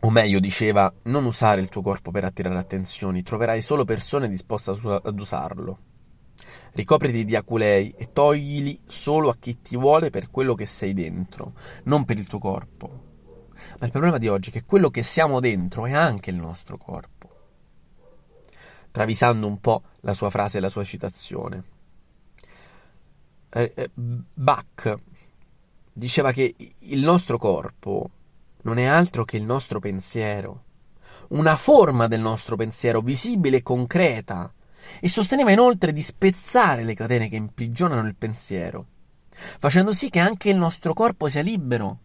o 0.00 0.10
meglio 0.10 0.40
diceva, 0.40 0.92
non 1.04 1.24
usare 1.24 1.62
il 1.62 1.70
tuo 1.70 1.80
corpo 1.80 2.10
per 2.10 2.24
attirare 2.24 2.58
attenzioni, 2.58 3.22
troverai 3.22 3.62
solo 3.62 3.86
persone 3.86 4.28
disposte 4.28 4.72
ad 4.72 5.18
usarlo. 5.18 5.78
Ricopriti 6.72 7.24
di 7.24 7.36
aculei 7.36 7.92
e 7.96 8.12
toglili 8.12 8.78
solo 8.86 9.28
a 9.28 9.36
chi 9.38 9.60
ti 9.60 9.76
vuole 9.76 10.10
per 10.10 10.30
quello 10.30 10.54
che 10.54 10.66
sei 10.66 10.92
dentro, 10.92 11.54
non 11.84 12.04
per 12.04 12.18
il 12.18 12.26
tuo 12.26 12.38
corpo. 12.38 13.08
Ma 13.78 13.86
il 13.86 13.92
problema 13.92 14.18
di 14.18 14.28
oggi 14.28 14.50
è 14.50 14.52
che 14.52 14.64
quello 14.64 14.90
che 14.90 15.02
siamo 15.02 15.40
dentro 15.40 15.86
è 15.86 15.92
anche 15.92 16.30
il 16.30 16.36
nostro 16.36 16.78
corpo. 16.78 17.28
Travisando 18.90 19.46
un 19.46 19.60
po' 19.60 19.82
la 20.00 20.14
sua 20.14 20.30
frase 20.30 20.58
e 20.58 20.60
la 20.60 20.68
sua 20.68 20.84
citazione. 20.84 21.64
Eh, 23.50 23.72
eh, 23.74 23.90
Bach 23.94 24.98
diceva 25.92 26.32
che 26.32 26.54
il 26.78 27.02
nostro 27.02 27.36
corpo 27.36 28.10
non 28.62 28.78
è 28.78 28.84
altro 28.84 29.24
che 29.24 29.36
il 29.36 29.44
nostro 29.44 29.80
pensiero, 29.80 30.64
una 31.28 31.56
forma 31.56 32.06
del 32.06 32.20
nostro 32.20 32.56
pensiero 32.56 33.00
visibile 33.00 33.58
e 33.58 33.62
concreta, 33.62 34.52
e 35.00 35.08
sosteneva 35.08 35.50
inoltre 35.50 35.92
di 35.92 36.02
spezzare 36.02 36.84
le 36.84 36.94
catene 36.94 37.28
che 37.28 37.36
imprigionano 37.36 38.06
il 38.06 38.14
pensiero, 38.16 38.86
facendo 39.30 39.92
sì 39.92 40.10
che 40.10 40.18
anche 40.18 40.50
il 40.50 40.56
nostro 40.56 40.92
corpo 40.94 41.28
sia 41.28 41.42
libero. 41.42 42.00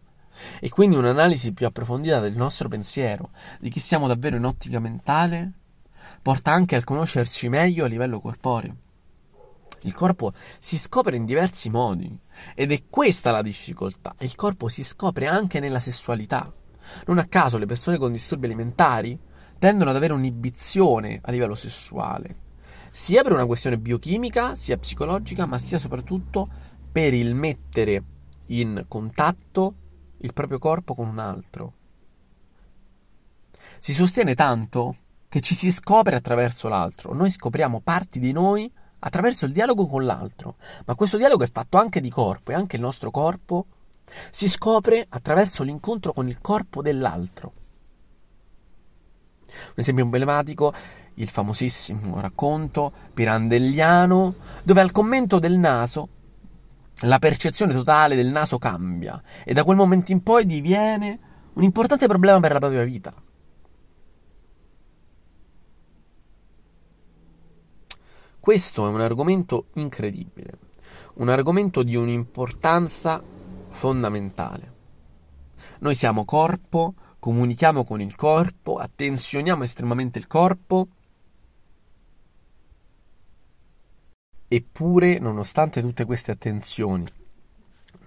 E 0.60 0.68
quindi 0.68 0.96
un'analisi 0.96 1.52
più 1.52 1.66
approfondita 1.66 2.20
del 2.20 2.36
nostro 2.36 2.68
pensiero, 2.68 3.30
di 3.58 3.70
chi 3.70 3.80
siamo 3.80 4.06
davvero 4.06 4.36
in 4.36 4.44
ottica 4.44 4.78
mentale, 4.80 5.52
porta 6.20 6.52
anche 6.52 6.76
al 6.76 6.84
conoscerci 6.84 7.48
meglio 7.48 7.84
a 7.84 7.88
livello 7.88 8.20
corporeo. 8.20 8.76
Il 9.82 9.94
corpo 9.94 10.32
si 10.58 10.78
scopre 10.78 11.16
in 11.16 11.24
diversi 11.24 11.70
modi 11.70 12.18
ed 12.54 12.72
è 12.72 12.84
questa 12.90 13.30
la 13.30 13.42
difficoltà. 13.42 14.14
Il 14.18 14.34
corpo 14.34 14.68
si 14.68 14.82
scopre 14.82 15.26
anche 15.26 15.60
nella 15.60 15.78
sessualità. 15.78 16.52
Non 17.06 17.18
a 17.18 17.24
caso 17.26 17.58
le 17.58 17.66
persone 17.66 17.98
con 17.98 18.12
disturbi 18.12 18.46
alimentari 18.46 19.18
tendono 19.58 19.90
ad 19.90 19.96
avere 19.96 20.12
un'inibizione 20.12 21.20
a 21.22 21.30
livello 21.30 21.54
sessuale, 21.54 22.36
sia 22.96 23.22
per 23.22 23.32
una 23.32 23.44
questione 23.44 23.76
biochimica, 23.76 24.54
sia 24.54 24.78
psicologica, 24.78 25.44
ma 25.44 25.58
sia 25.58 25.76
soprattutto 25.76 26.48
per 26.90 27.12
il 27.12 27.34
mettere 27.34 28.02
in 28.46 28.86
contatto 28.88 29.74
il 30.16 30.32
proprio 30.32 30.58
corpo 30.58 30.94
con 30.94 31.06
un 31.06 31.18
altro. 31.18 31.74
Si 33.80 33.92
sostiene 33.92 34.34
tanto 34.34 34.96
che 35.28 35.40
ci 35.40 35.54
si 35.54 35.70
scopre 35.70 36.16
attraverso 36.16 36.68
l'altro. 36.68 37.12
Noi 37.12 37.28
scopriamo 37.28 37.80
parti 37.80 38.18
di 38.18 38.32
noi 38.32 38.72
attraverso 39.00 39.44
il 39.44 39.52
dialogo 39.52 39.84
con 39.86 40.06
l'altro, 40.06 40.56
ma 40.86 40.94
questo 40.94 41.18
dialogo 41.18 41.44
è 41.44 41.50
fatto 41.52 41.76
anche 41.76 42.00
di 42.00 42.08
corpo 42.08 42.52
e 42.52 42.54
anche 42.54 42.76
il 42.76 42.82
nostro 42.82 43.10
corpo 43.10 43.66
si 44.30 44.48
scopre 44.48 45.04
attraverso 45.06 45.62
l'incontro 45.64 46.14
con 46.14 46.28
il 46.28 46.40
corpo 46.40 46.80
dell'altro. 46.80 47.52
Un 49.48 49.74
esempio 49.74 50.04
emblematico, 50.04 50.72
il 51.16 51.28
famosissimo 51.28 52.20
racconto 52.20 52.92
pirandelliano, 53.12 54.34
dove 54.62 54.80
al 54.80 54.92
commento 54.92 55.38
del 55.38 55.56
naso 55.56 56.08
la 57.00 57.18
percezione 57.18 57.74
totale 57.74 58.16
del 58.16 58.28
naso 58.28 58.58
cambia 58.58 59.22
e 59.44 59.52
da 59.52 59.64
quel 59.64 59.76
momento 59.76 60.12
in 60.12 60.22
poi 60.22 60.46
diviene 60.46 61.18
un 61.54 61.62
importante 61.62 62.06
problema 62.06 62.40
per 62.40 62.52
la 62.52 62.58
propria 62.58 62.84
vita. 62.84 63.14
Questo 68.38 68.86
è 68.86 68.90
un 68.90 69.00
argomento 69.00 69.66
incredibile, 69.74 70.58
un 71.14 71.28
argomento 71.28 71.82
di 71.82 71.96
un'importanza 71.96 73.20
fondamentale. 73.68 74.74
Noi 75.80 75.94
siamo 75.94 76.24
corpo, 76.24 76.94
comunichiamo 77.18 77.84
con 77.84 78.00
il 78.00 78.14
corpo, 78.14 78.76
attenzioniamo 78.76 79.64
estremamente 79.64 80.18
il 80.18 80.28
corpo, 80.28 80.88
eppure, 84.48 85.18
nonostante 85.18 85.80
tutte 85.80 86.04
queste 86.04 86.30
attenzioni, 86.30 87.06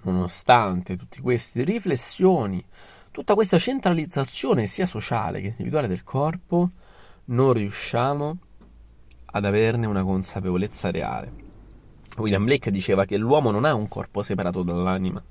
nonostante 0.04 0.96
tutte 0.96 1.22
queste 1.22 1.64
riflessioni, 1.64 2.64
tutta 3.12 3.34
questa 3.34 3.58
centralizzazione 3.58 4.66
sia 4.66 4.86
sociale 4.86 5.42
che 5.42 5.48
individuale 5.48 5.88
del 5.88 6.04
corpo, 6.04 6.72
non 7.26 7.54
riusciamo 7.54 8.38
ad 9.26 9.46
averne 9.46 9.86
una 9.86 10.04
consapevolezza 10.04 10.92
reale. 10.92 11.48
William 12.18 12.44
Blake 12.44 12.72
diceva 12.72 13.06
che 13.06 13.18
l'uomo 13.18 13.52
non 13.52 13.66
ha 13.66 13.74
un 13.74 13.88
corpo 13.88 14.22
separato 14.22 14.64
dall'anima, 14.64 15.24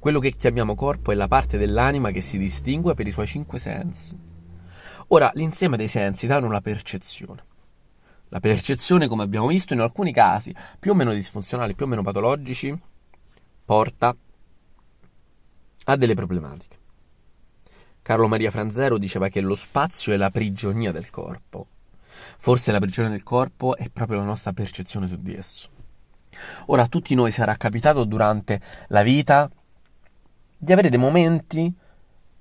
quello 0.00 0.18
che 0.18 0.34
chiamiamo 0.34 0.74
corpo 0.74 1.12
è 1.12 1.14
la 1.14 1.28
parte 1.28 1.58
dell'anima 1.58 2.10
che 2.10 2.22
si 2.22 2.38
distingue 2.38 2.94
per 2.94 3.06
i 3.06 3.10
suoi 3.10 3.26
cinque 3.26 3.58
sensi. 3.58 4.18
Ora, 5.08 5.30
l'insieme 5.34 5.76
dei 5.76 5.88
sensi 5.88 6.26
danno 6.26 6.50
la 6.50 6.62
percezione. 6.62 7.44
La 8.30 8.40
percezione, 8.40 9.06
come 9.06 9.22
abbiamo 9.22 9.46
visto, 9.46 9.72
in 9.74 9.80
alcuni 9.80 10.12
casi 10.12 10.54
più 10.78 10.92
o 10.92 10.94
meno 10.94 11.12
disfunzionali, 11.12 11.74
più 11.74 11.84
o 11.84 11.88
meno 11.88 12.02
patologici, 12.02 12.76
porta 13.64 14.14
a 15.84 15.96
delle 15.96 16.14
problematiche. 16.14 16.78
Carlo 18.02 18.28
Maria 18.28 18.50
Franzero 18.50 18.98
diceva 18.98 19.28
che 19.28 19.40
lo 19.40 19.54
spazio 19.54 20.12
è 20.12 20.16
la 20.16 20.30
prigionia 20.30 20.90
del 20.92 21.10
corpo. 21.10 21.66
Forse 22.38 22.72
la 22.72 22.80
prigione 22.80 23.08
del 23.08 23.22
corpo 23.22 23.76
è 23.76 23.88
proprio 23.88 24.18
la 24.18 24.24
nostra 24.24 24.52
percezione 24.52 25.06
su 25.06 25.20
di 25.20 25.34
esso. 25.34 25.68
Ora, 26.66 26.82
a 26.82 26.88
tutti 26.88 27.14
noi 27.14 27.30
sarà 27.30 27.56
capitato 27.56 28.04
durante 28.04 28.60
la 28.88 29.02
vita 29.02 29.50
di 30.56 30.72
avere 30.72 30.88
dei 30.88 30.98
momenti 30.98 31.72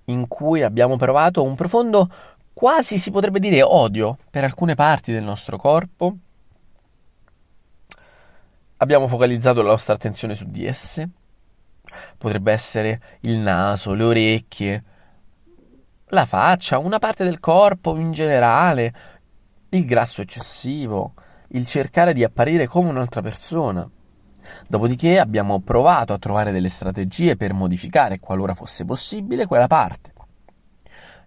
in 0.06 0.28
cui 0.28 0.63
abbiamo 0.63 0.97
provato 0.97 1.43
un 1.43 1.56
profondo, 1.56 2.12
quasi 2.60 3.00
si 3.00 3.10
potrebbe 3.10 3.39
dire, 3.39 3.62
odio 3.62 4.17
per 4.30 4.43
alcune 4.43 4.76
parti 4.76 5.13
del 5.13 5.24
nostro 5.24 5.56
corpo. 5.56 6.13
Abbiamo 8.76 9.08
focalizzato 9.08 9.62
la 9.62 9.69
nostra 9.69 9.93
attenzione 9.93 10.36
su 10.36 10.43
di 10.43 10.65
esse. 10.65 11.10
Potrebbe 12.17 12.52
essere 12.52 13.02
il 13.22 13.38
naso, 13.38 13.93
le 13.93 14.04
orecchie, 14.04 14.84
la 16.08 16.26
faccia, 16.26 16.80
una 16.80 17.00
parte 17.00 17.24
del 17.24 17.39
corpo 17.39 17.95
in 17.95 18.12
generale, 18.12 18.93
il 19.69 19.86
grasso 19.86 20.22
eccessivo, 20.22 21.13
il 21.52 21.65
cercare 21.65 22.12
di 22.12 22.26
apparire 22.26 22.67
come 22.67 22.89
un'altra 22.89 23.22
persona. 23.22 23.89
Dopodiché 24.67 25.17
abbiamo 25.17 25.62
provato 25.62 26.12
a 26.12 26.19
trovare 26.19 26.52
delle 26.52 26.67
strategie 26.67 27.38
per 27.38 27.54
modificare, 27.54 28.19
qualora 28.19 28.54
fosse 28.54 28.84
possibile, 28.84 29.45
quella 29.45 29.67
parte. 29.67 30.12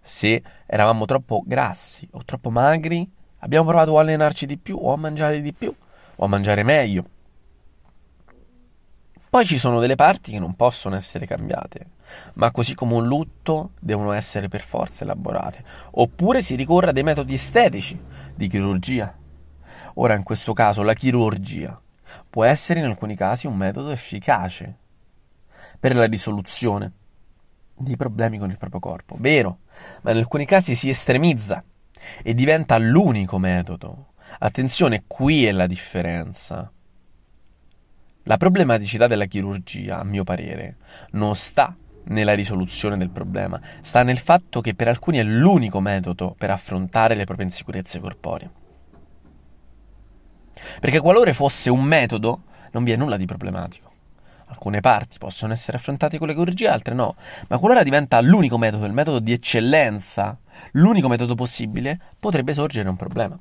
Se 0.05 0.43
eravamo 0.65 1.05
troppo 1.05 1.43
grassi 1.45 2.05
o 2.11 2.25
troppo 2.25 2.49
magri, 2.49 3.09
abbiamo 3.39 3.65
provato 3.65 3.97
a 3.97 4.01
allenarci 4.01 4.45
di 4.45 4.57
più 4.57 4.77
o 4.77 4.91
a 4.91 4.97
mangiare 4.97 5.39
di 5.39 5.53
più 5.53 5.73
o 6.15 6.25
a 6.25 6.27
mangiare 6.27 6.61
meglio. 6.63 7.05
Poi 9.29 9.45
ci 9.45 9.57
sono 9.57 9.79
delle 9.79 9.95
parti 9.95 10.31
che 10.31 10.39
non 10.39 10.55
possono 10.55 10.95
essere 10.95 11.25
cambiate, 11.25 11.91
ma 12.33 12.51
così 12.51 12.75
come 12.75 12.95
un 12.95 13.07
lutto 13.07 13.71
devono 13.79 14.11
essere 14.11 14.49
per 14.49 14.61
forza 14.61 15.05
elaborate. 15.05 15.63
Oppure 15.91 16.41
si 16.41 16.55
ricorre 16.55 16.89
a 16.89 16.91
dei 16.91 17.01
metodi 17.01 17.33
estetici 17.33 17.99
di 18.35 18.47
chirurgia. 18.47 19.17
Ora, 19.95 20.15
in 20.15 20.23
questo 20.23 20.51
caso, 20.51 20.83
la 20.83 20.93
chirurgia 20.93 21.81
può 22.29 22.43
essere 22.43 22.81
in 22.81 22.85
alcuni 22.85 23.15
casi 23.15 23.47
un 23.47 23.55
metodo 23.55 23.89
efficace 23.89 24.77
per 25.79 25.95
la 25.95 26.05
risoluzione 26.05 26.91
di 27.75 27.95
problemi 27.95 28.37
con 28.37 28.49
il 28.49 28.57
proprio 28.57 28.79
corpo, 28.79 29.15
vero, 29.19 29.59
ma 30.01 30.11
in 30.11 30.17
alcuni 30.17 30.45
casi 30.45 30.75
si 30.75 30.89
estremizza 30.89 31.63
e 32.21 32.33
diventa 32.33 32.77
l'unico 32.77 33.37
metodo. 33.37 34.13
Attenzione, 34.39 35.03
qui 35.07 35.45
è 35.45 35.51
la 35.51 35.67
differenza. 35.67 36.71
La 38.23 38.37
problematicità 38.37 39.07
della 39.07 39.25
chirurgia, 39.25 39.99
a 39.99 40.03
mio 40.03 40.23
parere, 40.23 40.77
non 41.11 41.35
sta 41.35 41.75
nella 42.05 42.33
risoluzione 42.33 42.97
del 42.97 43.09
problema, 43.09 43.59
sta 43.81 44.03
nel 44.03 44.17
fatto 44.17 44.61
che 44.61 44.75
per 44.75 44.87
alcuni 44.87 45.17
è 45.17 45.23
l'unico 45.23 45.79
metodo 45.79 46.35
per 46.37 46.49
affrontare 46.49 47.15
le 47.15 47.25
proprie 47.25 47.45
insicurezze 47.45 47.99
corporee. 47.99 48.49
Perché 50.79 50.99
qualora 50.99 51.33
fosse 51.33 51.69
un 51.69 51.83
metodo, 51.83 52.43
non 52.71 52.83
vi 52.83 52.91
è 52.91 52.95
nulla 52.95 53.17
di 53.17 53.25
problematico. 53.25 53.92
Alcune 54.53 54.81
parti 54.81 55.17
possono 55.17 55.51
essere 55.51 55.77
affrontate 55.77 56.19
con 56.19 56.27
le 56.27 56.35
chirurgie, 56.35 56.67
altre 56.67 56.93
no. 56.93 57.15
Ma 57.47 57.57
qualora 57.57 57.81
diventa 57.81 58.21
l'unico 58.21 58.59
metodo, 58.59 58.85
il 58.85 58.93
metodo 58.93 59.17
di 59.17 59.33
eccellenza, 59.33 60.37
l'unico 60.73 61.07
metodo 61.07 61.33
possibile, 61.33 61.99
potrebbe 62.19 62.53
sorgere 62.53 62.87
un 62.87 62.95
problema. 62.95 63.37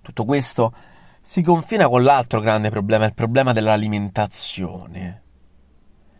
Tutto 0.00 0.24
questo 0.24 0.72
si 1.20 1.42
confina 1.42 1.88
con 1.88 2.04
l'altro 2.04 2.40
grande 2.40 2.70
problema, 2.70 3.06
il 3.06 3.14
problema 3.14 3.52
dell'alimentazione. 3.52 5.22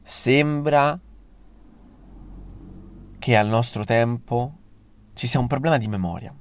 Sembra 0.03 0.99
che 3.21 3.37
al 3.37 3.47
nostro 3.47 3.85
tempo 3.85 4.59
ci 5.15 5.29
sia 5.29 5.39
un 5.39 5.47
problema 5.47 5.79
di 5.79 5.87
memoria. 5.87 6.35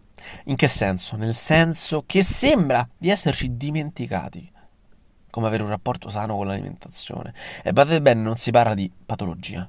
In 0.46 0.56
che 0.56 0.68
senso? 0.68 1.16
Nel 1.16 1.36
senso 1.36 2.04
che 2.08 2.24
sembra 2.24 2.88
di 2.98 3.10
esserci 3.10 3.56
dimenticati 3.56 4.52
come 5.32 5.48
avere 5.48 5.64
un 5.64 5.70
rapporto 5.70 6.10
sano 6.10 6.36
con 6.36 6.46
l'alimentazione. 6.46 7.34
E 7.64 7.74
badate 7.74 8.00
bene, 8.02 8.22
non 8.22 8.38
si 8.38 8.52
parla 8.52 8.76
di 8.76 8.92
patologia, 9.04 9.68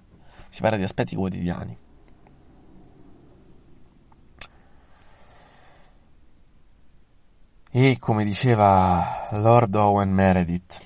si 0.51 0.61
parla 0.61 0.77
di 0.77 0.83
aspetti 0.83 1.17
quotidiani. 1.17 1.79
E 7.75 7.97
come 7.99 8.25
diceva 8.25 9.29
Lord 9.31 9.75
Owen 9.75 10.11
Meredith, 10.13 10.79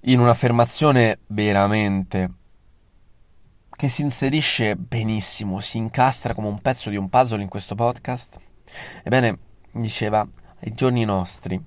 in 0.00 0.20
un'affermazione 0.20 1.18
veramente 1.26 2.30
che 3.76 3.88
si 3.88 4.00
inserisce 4.00 4.74
benissimo, 4.74 5.60
si 5.60 5.76
incastra 5.76 6.32
come 6.32 6.48
un 6.48 6.60
pezzo 6.62 6.88
di 6.88 6.96
un 6.96 7.10
puzzle 7.10 7.42
in 7.42 7.48
questo 7.48 7.74
podcast. 7.74 8.38
Ebbene, 9.02 9.38
diceva, 9.72 10.26
ai 10.60 10.72
giorni 10.74 11.04
nostri, 11.04 11.62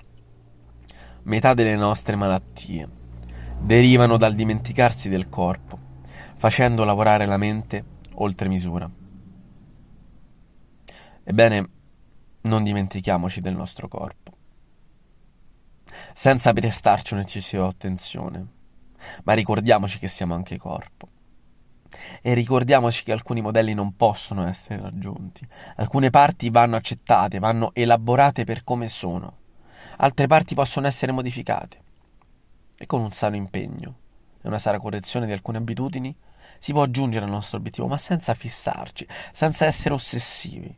metà 1.24 1.54
delle 1.54 1.76
nostre 1.76 2.16
malattie. 2.16 2.88
Derivano 3.60 4.18
dal 4.18 4.36
dimenticarsi 4.36 5.10
del 5.10 5.30
corpo, 5.30 5.78
facendo 6.36 6.84
lavorare 6.86 7.26
la 7.26 7.38
mente 7.38 7.84
oltre 8.16 8.48
misura. 8.48 8.90
Ebbene, 11.24 11.70
non 12.42 12.64
dimentichiamoci 12.64 13.42
del 13.42 13.56
nostro 13.56 13.88
corpo, 13.88 14.32
senza 16.14 16.54
prestarci 16.54 17.14
un'eccessiva 17.14 17.68
attenzione, 17.68 18.48
ma 19.24 19.34
ricordiamoci 19.34 20.00
che 20.00 20.08
siamo 20.08 20.34
anche 20.34 20.58
corpo. 20.58 21.08
E 22.22 22.34
ricordiamoci 22.34 23.04
che 23.04 23.12
alcuni 23.12 23.42
modelli 23.42 23.74
non 23.74 23.96
possono 23.96 24.48
essere 24.48 24.82
raggiunti, 24.82 25.46
alcune 25.76 26.10
parti 26.10 26.50
vanno 26.50 26.76
accettate, 26.76 27.40
vanno 27.40 27.72
elaborate 27.74 28.44
per 28.44 28.64
come 28.64 28.88
sono, 28.88 29.39
altre 29.98 30.28
parti 30.28 30.56
possono 30.56 30.88
essere 30.88 31.12
modificate. 31.12 31.88
E 32.76 32.86
con 32.86 33.02
un 33.02 33.12
sano 33.12 33.36
impegno 33.36 33.98
e 34.42 34.48
una 34.48 34.60
sana 34.60 34.80
correzione 34.80 35.26
di 35.26 35.34
alcune 35.34 35.58
abitudini 35.58 36.16
si 36.60 36.72
può 36.72 36.86
giungere 36.88 37.26
al 37.26 37.32
nostro 37.32 37.58
obiettivo, 37.58 37.88
ma 37.88 37.98
senza 37.98 38.34
fissarci, 38.34 39.08
senza 39.32 39.66
essere 39.66 39.94
ossessivi. 39.94 40.76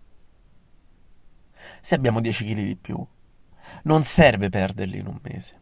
Se 1.81 1.95
abbiamo 1.95 2.21
10 2.21 2.45
kg 2.45 2.55
di 2.55 2.75
più, 2.75 3.05
non 3.83 4.03
serve 4.03 4.49
perderli 4.49 4.99
in 4.99 5.07
un 5.07 5.19
mese. 5.21 5.59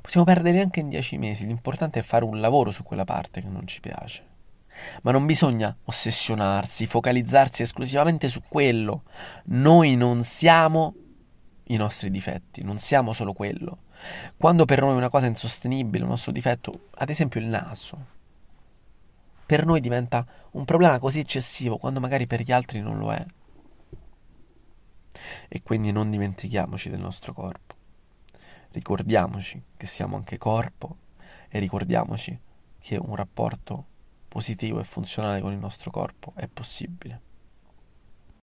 Possiamo 0.00 0.26
perdere 0.26 0.60
anche 0.60 0.80
in 0.80 0.88
10 0.88 1.18
mesi, 1.18 1.46
l'importante 1.46 2.00
è 2.00 2.02
fare 2.02 2.24
un 2.24 2.40
lavoro 2.40 2.70
su 2.70 2.82
quella 2.82 3.04
parte 3.04 3.40
che 3.40 3.48
non 3.48 3.66
ci 3.66 3.80
piace. 3.80 4.26
Ma 5.02 5.10
non 5.10 5.26
bisogna 5.26 5.74
ossessionarsi, 5.84 6.86
focalizzarsi 6.86 7.62
esclusivamente 7.62 8.28
su 8.28 8.42
quello. 8.48 9.02
Noi 9.46 9.96
non 9.96 10.22
siamo 10.22 10.94
i 11.68 11.76
nostri 11.76 12.10
difetti, 12.10 12.62
non 12.62 12.78
siamo 12.78 13.12
solo 13.12 13.32
quello. 13.32 13.84
Quando 14.36 14.64
per 14.64 14.80
noi 14.80 14.96
una 14.96 15.08
cosa 15.08 15.26
è 15.26 15.28
insostenibile, 15.28 16.04
un 16.04 16.10
nostro 16.10 16.32
difetto, 16.32 16.88
ad 16.94 17.10
esempio 17.10 17.40
il 17.40 17.46
naso, 17.46 18.16
per 19.44 19.64
noi 19.64 19.80
diventa 19.80 20.26
un 20.52 20.64
problema 20.64 20.98
così 20.98 21.20
eccessivo 21.20 21.78
quando 21.78 22.00
magari 22.00 22.26
per 22.26 22.42
gli 22.42 22.52
altri 22.52 22.80
non 22.80 22.98
lo 22.98 23.12
è. 23.12 23.24
E 25.48 25.62
quindi 25.62 25.90
non 25.90 26.10
dimentichiamoci 26.10 26.90
del 26.90 27.00
nostro 27.00 27.32
corpo. 27.32 27.74
Ricordiamoci 28.70 29.62
che 29.76 29.86
siamo 29.86 30.16
anche 30.16 30.38
corpo 30.38 30.96
e 31.48 31.58
ricordiamoci 31.58 32.38
che 32.78 32.96
un 32.96 33.14
rapporto 33.14 33.86
positivo 34.28 34.80
e 34.80 34.84
funzionale 34.84 35.40
con 35.40 35.52
il 35.52 35.58
nostro 35.58 35.90
corpo 35.90 36.32
è 36.36 36.46
possibile. 36.46 37.27